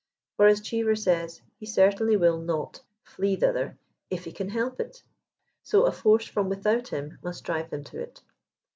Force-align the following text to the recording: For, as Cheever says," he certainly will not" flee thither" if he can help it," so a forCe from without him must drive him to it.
For, 0.37 0.47
as 0.47 0.61
Cheever 0.61 0.95
says," 0.95 1.43
he 1.59 1.67
certainly 1.67 2.17
will 2.17 2.39
not" 2.39 2.81
flee 3.03 3.35
thither" 3.35 3.77
if 4.09 4.25
he 4.25 4.31
can 4.31 4.49
help 4.49 4.79
it," 4.79 5.03
so 5.61 5.85
a 5.85 5.91
forCe 5.91 6.27
from 6.27 6.49
without 6.49 6.87
him 6.87 7.19
must 7.21 7.43
drive 7.43 7.69
him 7.71 7.83
to 7.83 7.99
it. 7.99 8.23